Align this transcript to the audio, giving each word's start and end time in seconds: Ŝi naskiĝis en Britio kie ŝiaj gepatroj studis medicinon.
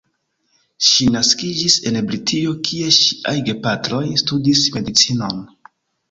Ŝi 0.85 1.07
naskiĝis 1.15 1.73
en 1.89 1.99
Britio 2.07 2.53
kie 2.67 2.87
ŝiaj 2.99 3.33
gepatroj 3.49 4.01
studis 4.23 4.63
medicinon. 4.79 5.45